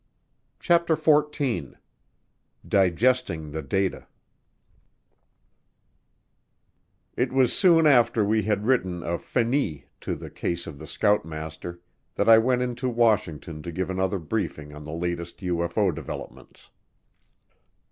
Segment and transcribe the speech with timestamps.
[0.59, 1.77] CHAPTER FOURTEEN
[2.67, 4.07] Digesting the Data
[7.15, 11.81] It was soon after we had written a finis to the Case of the Scoutmaster
[12.15, 16.71] that I went into Washington to give another briefing on the latest UFO developments.